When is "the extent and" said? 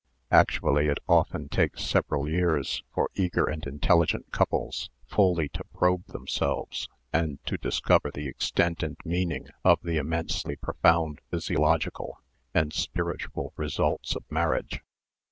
8.09-8.97